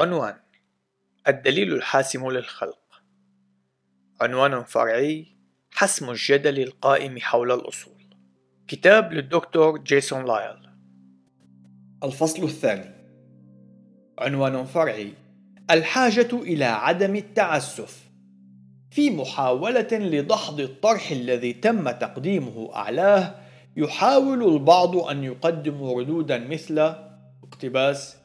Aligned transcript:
عنوان 0.00 0.34
الدليل 1.28 1.72
الحاسم 1.72 2.30
للخلق. 2.30 3.02
عنوان 4.20 4.64
فرعي 4.64 5.26
حسم 5.70 6.10
الجدل 6.10 6.62
القائم 6.62 7.18
حول 7.18 7.52
الأصول. 7.52 8.16
كتاب 8.68 9.12
للدكتور 9.12 9.78
جيسون 9.78 10.24
لايل. 10.24 10.56
الفصل 12.04 12.44
الثاني. 12.44 12.94
عنوان 14.18 14.64
فرعي 14.64 15.12
الحاجة 15.70 16.28
إلى 16.32 16.64
عدم 16.64 17.16
التعسف. 17.16 18.10
في 18.90 19.10
محاولة 19.10 19.88
لدحض 19.92 20.60
الطرح 20.60 21.10
الذي 21.10 21.52
تم 21.52 21.90
تقديمه 21.90 22.74
أعلاه 22.74 23.34
يحاول 23.76 24.54
البعض 24.54 24.96
أن 24.96 25.24
يقدموا 25.24 26.00
ردودا 26.00 26.38
مثل 26.38 26.78
اقتباس 27.42 28.21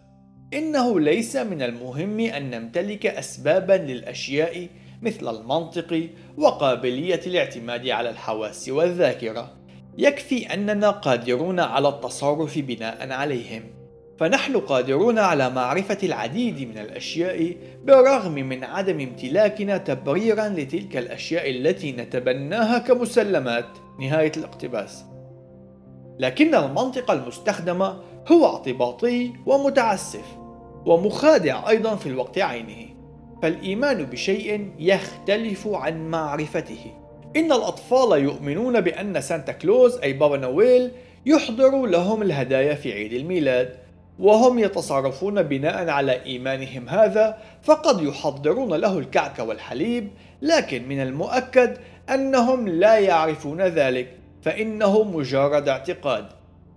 إنه 0.54 1.00
ليس 1.00 1.36
من 1.36 1.62
المهم 1.62 2.20
أن 2.20 2.50
نمتلك 2.50 3.06
أسبابا 3.06 3.74
للأشياء 3.74 4.68
مثل 5.02 5.36
المنطق 5.36 6.10
وقابلية 6.38 7.22
الاعتماد 7.28 7.88
على 7.90 8.10
الحواس 8.10 8.70
والذاكرة. 8.70 9.54
يكفي 9.98 10.54
أننا 10.54 10.90
قادرون 10.90 11.60
على 11.60 11.88
التصرف 11.88 12.60
بناء 12.60 13.12
عليهم. 13.12 13.64
فنحن 14.20 14.58
قادرون 14.58 15.20
على 15.20 15.50
معرفة 15.50 15.98
العديد 16.04 16.70
من 16.70 16.78
الأشياء 16.78 17.56
بالرغم 17.84 18.34
من 18.34 18.64
عدم 18.64 19.00
امتلاكنا 19.00 19.78
تبريرا 19.78 20.50
لتلك 20.50 20.98
الأشياء 20.98 21.50
التي 21.50 21.92
نتبناها 21.92 22.78
كمسلمات. 22.78 23.68
نهاية 24.00 24.32
الاقتباس. 24.38 25.04
لكن 26.20 26.56
المنطق 26.56 27.12
المستخدم 27.12 27.82
هو 28.32 28.46
اعتباطي 28.46 29.34
ومتعسف 29.46 30.26
ومخادع 30.86 31.70
أيضا 31.70 31.96
في 31.96 32.10
الوقت 32.10 32.38
عينه. 32.38 32.98
فالإيمان 33.42 34.06
بشيء 34.06 34.72
يختلف 34.80 35.68
عن 35.68 36.10
معرفته. 36.10 36.94
إن 37.36 37.52
الأطفال 37.52 38.24
يؤمنون 38.24 38.82
بأن 38.82 39.22
سانتا 39.22 39.52
كلوز 39.52 39.98
أي 39.98 40.14
بابا 40.14 40.38
نويل 40.38 40.92
يحضر 41.26 41.86
لهم 41.86 42.22
الهدايا 42.22 42.76
في 42.76 42.94
عيد 42.94 43.14
الميلاد 43.14 43.76
وهم 44.20 44.60
يتصرفون 44.60 45.44
بناء 45.44 45.90
على 45.90 46.24
إيمانهم 46.26 46.90
هذا 46.90 47.38
فقد 47.62 48.02
يحضرون 48.02 48.74
له 48.74 49.00
الكعك 49.00 49.40
والحليب 49.40 50.10
لكن 50.42 50.88
من 50.88 51.02
المؤكد 51.02 51.78
أنهم 52.10 52.68
لا 52.68 53.00
يعرفون 53.00 53.62
ذلك. 53.62 54.18
فإنه 54.48 55.04
مجرد 55.04 55.70
اعتقاد. 55.70 56.26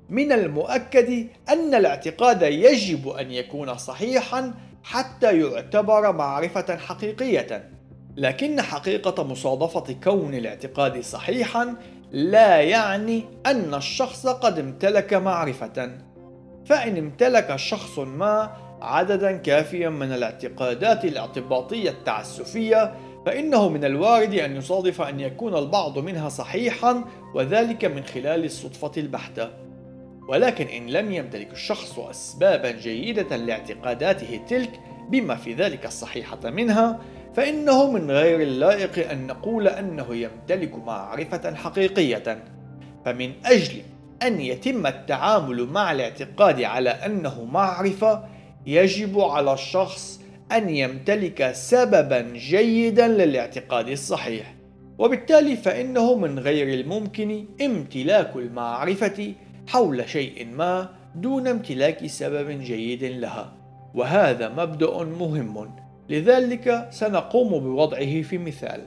من 0.09 0.33
المؤكد 0.33 1.27
أن 1.49 1.75
الاعتقاد 1.75 2.43
يجب 2.43 3.09
أن 3.09 3.31
يكون 3.31 3.77
صحيحا 3.77 4.55
حتى 4.83 5.41
يعتبر 5.41 6.13
معرفة 6.13 6.77
حقيقية. 6.77 7.71
لكن 8.17 8.63
حقيقة 8.63 9.25
مصادفة 9.25 9.95
كون 10.05 10.35
الاعتقاد 10.35 11.01
صحيحا 11.01 11.75
لا 12.13 12.61
يعني 12.61 13.25
أن 13.47 13.75
الشخص 13.75 14.27
قد 14.27 14.59
امتلك 14.59 15.15
معرفة. 15.15 15.91
فإن 16.67 16.97
امتلك 16.97 17.57
شخص 17.57 17.99
ما 17.99 18.57
عددا 18.83 19.37
كافيا 19.37 19.89
من 19.89 20.13
الاعتقادات 20.13 21.05
الاعتباطية 21.05 21.91
التعسفية 21.91 22.95
فإنه 23.27 23.69
من 23.69 23.85
الوارد 23.85 24.35
أن 24.35 24.57
يصادف 24.57 25.01
أن 25.01 25.21
يكون 25.21 25.57
البعض 25.57 25.99
منها 25.99 26.29
صحيحا 26.29 27.05
وذلك 27.35 27.85
من 27.85 28.05
خلال 28.05 28.45
الصدفة 28.45 28.93
البحتة. 28.97 29.51
ولكن 30.29 30.67
إن 30.67 30.87
لم 30.87 31.13
يمتلك 31.13 31.53
الشخص 31.53 31.99
أسبابا 31.99 32.71
جيدة 32.71 33.37
لاعتقاداته 33.37 34.41
تلك 34.49 34.81
بما 35.11 35.37
في 35.37 35.55
ذلك 35.55 35.87
الصحيحة 35.87 36.51
منها 36.51 37.01
فإنه 37.35 37.91
من 37.91 38.11
غير 38.11 38.41
اللائق 38.43 39.11
أن 39.11 39.27
نقول 39.27 39.69
أنه 39.69 40.17
يمتلك 40.17 40.75
معرفة 40.75 41.55
حقيقية. 41.55 42.45
فمن 43.05 43.33
أجل 43.45 43.83
أن 44.23 44.41
يتم 44.41 44.87
التعامل 44.87 45.67
مع 45.67 45.93
الاعتقاد 45.93 46.63
على 46.63 46.91
أنه 46.91 47.45
معرفة 47.45 48.25
يجب 48.67 49.21
على 49.21 49.53
الشخص 49.53 50.20
أن 50.53 50.69
يمتلك 50.69 51.53
سببا 51.53 52.21
جيدا 52.21 53.09
للاعتقاد 53.09 53.89
الصحيح. 53.89 54.55
وبالتالي 54.99 55.57
فإنه 55.57 56.15
من 56.15 56.39
غير 56.39 56.81
الممكن 56.81 57.45
امتلاك 57.61 58.37
المعرفة 58.37 59.33
حول 59.67 60.09
شيء 60.09 60.47
ما 60.47 60.89
دون 61.15 61.49
امتلاك 61.49 62.07
سبب 62.07 62.51
جيد 62.51 63.05
لها. 63.05 63.53
وهذا 63.95 64.49
مبدأ 64.49 65.05
مهم. 65.05 65.71
لذلك 66.09 66.89
سنقوم 66.91 67.49
بوضعه 67.49 68.23
في 68.23 68.39
مثال. 68.39 68.87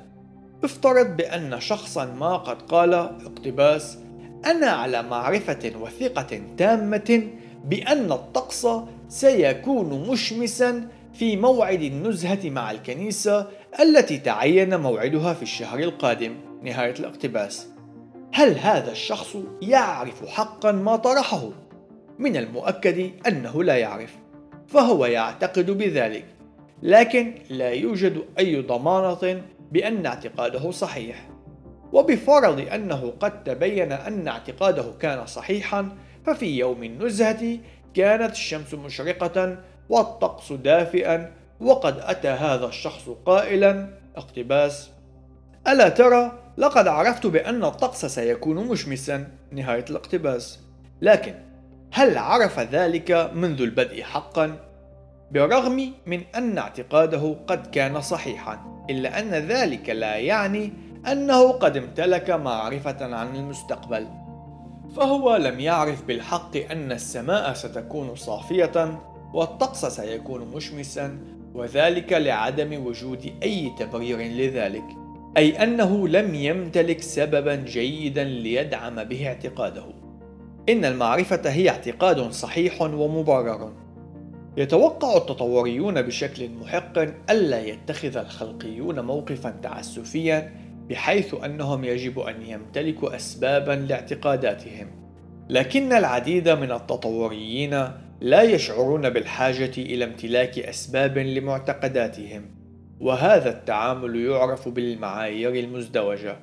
افترض 0.63 1.17
بأن 1.17 1.59
شخصا 1.59 2.05
ما 2.05 2.37
قد 2.37 2.61
قال 2.61 2.93
اقتباس 2.93 3.97
أنا 4.45 4.67
على 4.67 5.03
معرفة 5.03 5.71
وثقة 5.81 6.41
تامة 6.57 7.23
بأن 7.65 8.11
الطقس 8.11 8.67
سيكون 9.09 10.09
مشمسا 10.09 10.87
في 11.13 11.37
موعد 11.37 11.81
النزهة 11.81 12.49
مع 12.49 12.71
الكنيسة 12.71 13.47
التي 13.79 14.17
تعين 14.17 14.79
موعدها 14.79 15.33
في 15.33 15.43
الشهر 15.43 15.79
القادم. 15.79 16.35
نهاية 16.63 16.93
الاقتباس. 16.99 17.67
هل 18.33 18.57
هذا 18.57 18.91
الشخص 18.91 19.37
يعرف 19.61 20.25
حقا 20.25 20.71
ما 20.71 20.95
طرحه؟ 20.95 21.49
من 22.19 22.37
المؤكد 22.37 23.11
أنه 23.27 23.63
لا 23.63 23.77
يعرف 23.77 24.15
فهو 24.67 25.05
يعتقد 25.05 25.71
بذلك 25.71 26.25
لكن 26.81 27.35
لا 27.49 27.69
يوجد 27.69 28.23
أي 28.39 28.61
ضمانة 28.61 29.41
بأن 29.71 30.05
اعتقاده 30.05 30.71
صحيح. 30.71 31.29
وبفرض 31.91 32.67
أنه 32.73 33.13
قد 33.19 33.43
تبين 33.43 33.91
أن 33.91 34.27
اعتقاده 34.27 34.85
كان 34.99 35.25
صحيحا 35.25 35.89
ففي 36.25 36.59
يوم 36.59 36.83
النزهة 36.83 37.57
كانت 37.93 38.31
الشمس 38.31 38.73
مشرقة 38.73 39.57
والطقس 39.89 40.53
دافئا 40.53 41.31
وقد 41.61 41.99
أتى 41.99 42.27
هذا 42.27 42.65
الشخص 42.65 43.09
قائلا 43.25 43.89
اقتباس. 44.15 44.89
ألا 45.67 45.89
ترى؟ 45.89 46.31
لقد 46.57 46.87
عرفت 46.87 47.25
بأن 47.27 47.63
الطقس 47.63 48.05
سيكون 48.05 48.55
مشمسا. 48.67 49.27
نهاية 49.51 49.85
الاقتباس. 49.89 50.59
لكن 51.01 51.33
هل 51.91 52.17
عرف 52.17 52.59
ذلك 52.59 53.31
منذ 53.33 53.61
البدء 53.61 54.03
حقا؟ 54.03 54.55
بالرغم 55.31 55.93
من 56.05 56.21
أن 56.35 56.57
اعتقاده 56.57 57.35
قد 57.47 57.67
كان 57.67 58.01
صحيحا 58.01 58.85
إلا 58.89 59.19
أن 59.19 59.29
ذلك 59.29 59.89
لا 59.89 60.15
يعني 60.15 60.73
أنه 61.11 61.51
قد 61.51 61.77
امتلك 61.77 62.29
معرفة 62.29 63.15
عن 63.15 63.35
المستقبل. 63.35 64.07
فهو 64.95 65.35
لم 65.35 65.59
يعرف 65.59 66.03
بالحق 66.03 66.57
أن 66.71 66.91
السماء 66.91 67.53
ستكون 67.53 68.15
صافية 68.15 68.99
والطقس 69.33 69.85
سيكون 69.85 70.47
مشمسا 70.55 71.17
وذلك 71.53 72.13
لعدم 72.13 72.85
وجود 72.85 73.33
أي 73.43 73.71
تبرير 73.79 74.17
لذلك 74.17 74.83
أي 75.37 75.63
أنه 75.63 76.07
لم 76.07 76.35
يمتلك 76.35 77.01
سببا 77.01 77.55
جيدا 77.55 78.23
ليدعم 78.23 79.03
به 79.03 79.27
اعتقاده. 79.27 79.85
إن 80.69 80.85
المعرفة 80.85 81.49
هي 81.49 81.69
اعتقاد 81.69 82.31
صحيح 82.31 82.81
ومبرر. 82.81 83.73
يتوقع 84.57 85.17
التطوريون 85.17 86.01
بشكل 86.01 86.49
محق 86.49 86.97
ألا 87.29 87.65
يتخذ 87.65 88.17
الخلقيون 88.17 88.99
موقفا 88.99 89.49
تعسفيا 89.49 90.53
بحيث 90.89 91.35
أنهم 91.45 91.83
يجب 91.83 92.19
أن 92.19 92.41
يمتلكوا 92.41 93.15
أسبابا 93.15 93.71
لاعتقاداتهم. 93.71 94.87
لكن 95.49 95.93
العديد 95.93 96.49
من 96.49 96.71
التطوريين 96.71 97.87
لا 98.21 98.41
يشعرون 98.41 99.09
بالحاجة 99.09 99.71
إلى 99.77 100.05
امتلاك 100.05 100.59
أسباب 100.59 101.17
لمعتقداتهم 101.17 102.45
وهذا 102.99 103.49
التعامل 103.49 104.15
يعرف 104.15 104.69
بالمعايير 104.69 105.55
المزدوجة. 105.55 106.39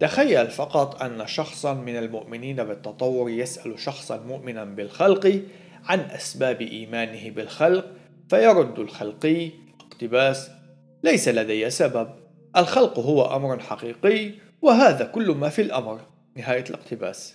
تخيل 0.00 0.46
فقط 0.46 1.02
أن 1.02 1.26
شخصا 1.26 1.74
من 1.74 1.96
المؤمنين 1.96 2.56
بالتطور 2.56 3.30
يسأل 3.30 3.78
شخصا 3.78 4.16
مؤمنا 4.16 4.64
بالخلق 4.64 5.42
عن 5.84 6.00
أسباب 6.00 6.60
إيمانه 6.60 7.30
بالخلق 7.30 7.86
فيرد 8.30 8.78
الخلقي 8.78 9.50
اقتباس 9.80 10.50
ليس 11.04 11.28
لدي 11.28 11.70
سبب 11.70 12.08
الخلق 12.56 12.98
هو 12.98 13.36
أمر 13.36 13.58
حقيقي 13.58 14.30
وهذا 14.62 15.04
كل 15.04 15.30
ما 15.30 15.48
في 15.48 15.62
الأمر. 15.62 16.00
نهاية 16.36 16.64
الاقتباس. 16.70 17.34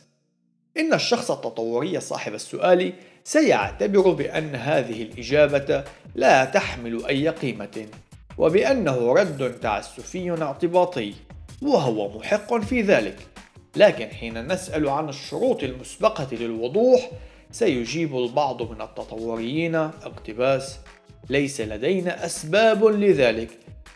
إن 0.77 0.93
الشخص 0.93 1.31
التطوري 1.31 1.99
صاحب 1.99 2.33
السؤال 2.33 2.93
سيعتبر 3.23 4.11
بأن 4.11 4.55
هذه 4.55 5.01
الإجابة 5.01 5.83
لا 6.15 6.45
تحمل 6.45 7.05
أي 7.05 7.29
قيمة 7.29 7.87
وبأنه 8.37 9.13
رد 9.13 9.59
تعسفي 9.59 10.41
اعتباطي 10.41 11.13
وهو 11.61 12.17
محق 12.17 12.57
في 12.57 12.81
ذلك. 12.81 13.17
لكن 13.75 14.07
حين 14.07 14.47
نسأل 14.47 14.89
عن 14.89 15.09
الشروط 15.09 15.63
المسبقة 15.63 16.27
للوضوح 16.31 17.11
سيجيب 17.51 18.17
البعض 18.17 18.71
من 18.71 18.81
التطوريين 18.81 19.75
اقتباس 19.75 20.79
ليس 21.29 21.61
لدينا 21.61 22.25
أسباب 22.25 22.85
لذلك. 22.85 23.49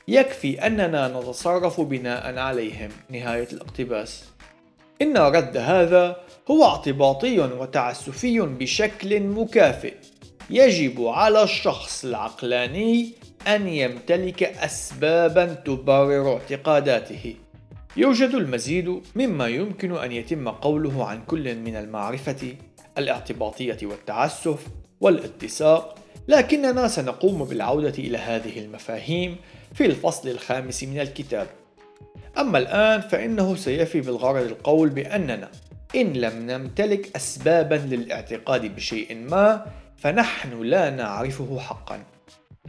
يكفي 0.08 0.68
أننا 0.68 1.08
نتصرف 1.08 1.82
بناء 1.82 2.38
عليهم. 2.38 2.90
نهاية 3.10 3.48
الاقتباس. 3.54 4.24
إن 5.02 5.18
رد 5.18 5.58
هذا 5.58 6.18
هو 6.52 6.66
اعتباطي 6.66 7.40
وتعسفي 7.40 8.40
بشكل 8.40 9.20
مكافئ. 9.20 9.94
يجب 10.50 11.06
على 11.08 11.44
الشخص 11.44 12.06
العقلاني 12.06 13.14
أن 13.48 13.68
يمتلك 13.68 14.44
أسبابا 14.44 15.46
تبرر 15.46 16.34
اعتقاداته. 16.34 17.36
يوجد 17.98 18.30
المزيد 18.30 19.02
مما 19.16 19.48
يمكن 19.48 19.98
أن 19.98 20.12
يتم 20.12 20.50
قوله 20.50 21.06
عن 21.06 21.22
كل 21.28 21.56
من 21.56 21.76
المعرفة 21.76 22.56
الاعتباطية 22.98 23.78
والتعسف 23.84 24.68
والاتساق. 25.02 25.96
لكننا 26.28 26.88
سنقوم 26.88 27.44
بالعودة 27.44 27.94
إلى 27.98 28.18
هذه 28.18 28.60
المفاهيم 28.60 29.36
في 29.74 29.86
الفصل 29.86 30.30
الخامس 30.30 30.84
من 30.84 31.00
الكتاب. 31.00 31.48
أما 32.39 32.57
الآن 32.57 33.01
فإنه 33.01 33.56
سيفي 33.56 34.01
بالغرض 34.01 34.44
القول 34.44 34.89
بأننا 34.89 35.50
إن 35.95 36.13
لم 36.13 36.51
نمتلك 36.51 37.16
أسبابا 37.16 37.75
للاعتقاد 37.75 38.75
بشيء 38.75 39.16
ما 39.16 39.66
فنحن 39.98 40.62
لا 40.62 40.89
نعرفه 40.89 41.60
حقا. 41.60 42.04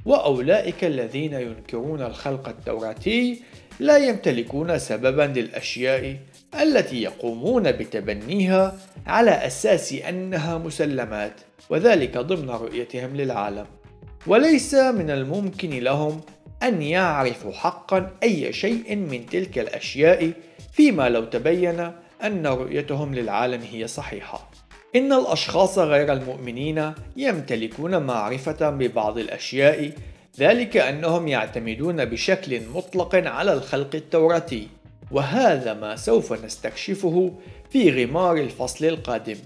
وأولئك 0.04 0.84
الذين 0.84 1.32
ينكرون 1.32 2.02
الخلق 2.02 2.48
التوراتي 2.48 3.42
لا 3.80 3.96
يمتلكون 3.96 4.78
سببا 4.78 5.22
للأشياء 5.22 6.16
التي 6.60 7.02
يقومون 7.02 7.72
بتبنيها 7.72 8.78
على 9.06 9.30
أساس 9.30 9.92
أنها 9.92 10.58
مسلمات 10.58 11.40
وذلك 11.70 12.18
ضمن 12.18 12.50
رؤيتهم 12.50 13.16
للعالم. 13.16 13.66
وليس 14.26 14.74
من 14.74 15.10
الممكن 15.10 15.70
لهم 15.70 16.20
أن 16.62 16.82
يعرفوا 16.82 17.52
حقا 17.52 18.10
أي 18.22 18.52
شيء 18.52 18.96
من 18.96 19.26
تلك 19.26 19.58
الأشياء 19.58 20.32
فيما 20.72 21.08
لو 21.08 21.24
تبين 21.24 21.92
أن 22.24 22.46
رؤيتهم 22.46 23.14
للعالم 23.14 23.62
هي 23.72 23.86
صحيحة. 23.86 24.50
إن 24.96 25.12
الأشخاص 25.12 25.78
غير 25.78 26.12
المؤمنين 26.12 26.92
يمتلكون 27.16 28.02
معرفة 28.02 28.70
ببعض 28.70 29.18
الأشياء 29.18 29.92
ذلك 30.38 30.76
أنهم 30.76 31.28
يعتمدون 31.28 32.04
بشكل 32.04 32.60
مطلق 32.74 33.14
على 33.14 33.52
الخلق 33.52 33.94
التوراتي 33.94 34.68
وهذا 35.10 35.74
ما 35.74 35.96
سوف 35.96 36.44
نستكشفه 36.44 37.32
في 37.70 38.04
غمار 38.04 38.36
الفصل 38.36 38.84
القادم. 38.84 39.36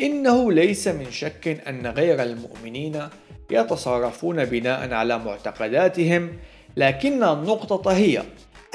إنه 0.00 0.52
ليس 0.52 0.88
من 0.88 1.10
شك 1.10 1.62
أن 1.68 1.86
غير 1.86 2.22
المؤمنين 2.22 3.02
يتصرفون 3.52 4.44
بناء 4.44 4.92
على 4.92 5.18
معتقداتهم 5.18 6.32
لكن 6.76 7.24
النقطة 7.24 7.92
هي 7.92 8.22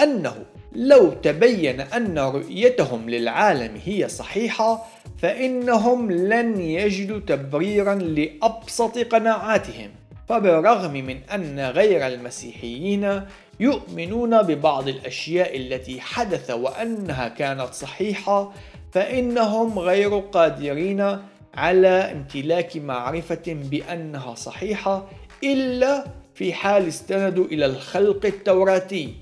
أنه 0.03 0.35
لو 0.75 1.09
تبين 1.09 1.81
أن 1.81 2.19
رؤيتهم 2.19 3.09
للعالم 3.09 3.79
هي 3.85 4.07
صحيحة 4.07 4.85
فإنهم 5.21 6.11
لن 6.11 6.61
يجدوا 6.61 7.19
تبريرا 7.19 7.95
لأبسط 7.95 8.97
قناعاتهم. 8.97 9.89
فبالرغم 10.29 10.93
من 10.93 11.17
أن 11.33 11.59
غير 11.59 12.07
المسيحيين 12.07 13.21
يؤمنون 13.59 14.41
ببعض 14.41 14.87
الأشياء 14.87 15.57
التي 15.57 16.01
حدث 16.01 16.51
وأنها 16.51 17.27
كانت 17.27 17.73
صحيحة 17.73 18.51
فإنهم 18.91 19.79
غير 19.79 20.19
قادرين 20.19 21.17
على 21.57 21.87
امتلاك 21.87 22.77
معرفة 22.77 23.43
بأنها 23.47 24.35
صحيحة 24.35 25.09
إلا 25.43 26.05
في 26.35 26.53
حال 26.53 26.87
استندوا 26.87 27.45
إلى 27.45 27.65
الخلق 27.65 28.25
التوراتي. 28.25 29.13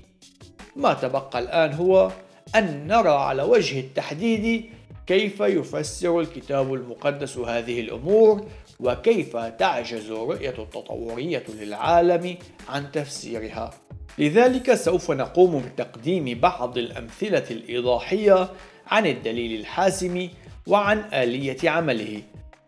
ما 0.76 0.94
تبقى 0.94 1.38
الآن 1.38 1.72
هو 1.72 2.10
أن 2.56 2.86
نرى 2.86 3.10
على 3.10 3.42
وجه 3.42 3.80
التحديد 3.80 4.64
كيف 5.06 5.40
يفسر 5.40 6.20
الكتاب 6.20 6.74
المقدس 6.74 7.38
هذه 7.38 7.80
الأمور 7.80 8.46
وكيف 8.80 9.36
تعجز 9.36 10.10
رؤية 10.10 10.54
التطورية 10.58 11.44
للعالم 11.60 12.36
عن 12.68 12.92
تفسيرها. 12.92 13.70
لذلك 14.18 14.74
سوف 14.74 15.10
نقوم 15.10 15.64
بتقديم 15.72 16.40
بعض 16.40 16.78
الأمثلة 16.78 17.44
الإيضاحية 17.50 18.48
عن 18.86 19.06
الدليل 19.06 19.60
الحاسم 19.60 20.28
وعن 20.66 21.04
آلية 21.14 21.70
عمله. 21.70 22.22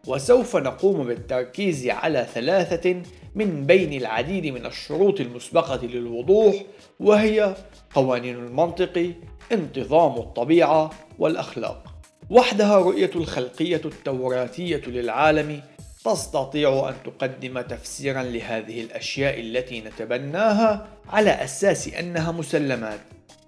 وسوف 0.06 0.56
نقوم 0.56 1.06
بالتركيز 1.06 1.86
على 1.86 2.26
ثلاثة 2.34 3.02
من 3.34 3.66
بين 3.66 3.92
العديد 3.92 4.46
من 4.46 4.66
الشروط 4.66 5.20
المسبقة 5.20 5.86
للوضوح 5.86 6.54
وهي 7.00 7.56
قوانين 7.94 8.34
المنطق، 8.34 9.12
انتظام 9.52 10.12
الطبيعة 10.18 10.90
والأخلاق. 11.18 11.94
وحدها 12.30 12.78
رؤية 12.78 13.10
الخلقية 13.14 13.80
التوراتية 13.84 14.82
للعالم. 14.86 15.60
تستطيع 16.04 16.88
أن 16.88 16.94
تقدم 17.04 17.60
تفسيرا 17.60 18.22
لهذه 18.22 18.80
الأشياء 18.80 19.40
التي 19.40 19.80
نتبناها 19.80 20.88
على 21.08 21.30
أساس 21.30 21.88
أنها 21.88 22.32
مسلمات، 22.32 23.00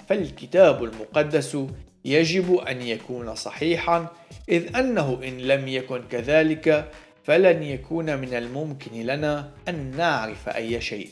فالكتاب 0.09 0.85
المقدس 0.85 1.59
يجب 2.05 2.55
أن 2.55 2.83
يكون 2.83 3.35
صحيحا 3.35 4.07
إذ 4.49 4.77
أنه 4.77 5.21
إن 5.25 5.39
لم 5.39 5.69
يكن 5.69 6.03
كذلك 6.11 6.91
فلن 7.25 7.63
يكون 7.63 8.19
من 8.19 8.35
الممكن 8.35 9.03
لنا 9.03 9.51
أن 9.69 9.97
نعرف 9.97 10.49
أي 10.49 10.81
شيء. 10.81 11.09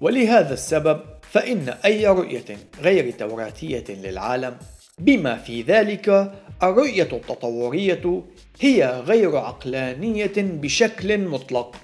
ولهذا 0.00 0.54
السبب 0.54 1.00
فإن 1.22 1.68
أي 1.84 2.06
رؤية 2.06 2.44
غير 2.80 3.10
توراتية 3.10 3.84
للعالم 3.88 4.56
بما 4.98 5.36
في 5.36 5.62
ذلك 5.62 6.32
الرؤية 6.62 7.08
التطورية 7.12 8.22
هي 8.60 9.02
غير 9.06 9.36
عقلانية 9.36 10.32
بشكل 10.36 11.18
مطلق. 11.18 11.76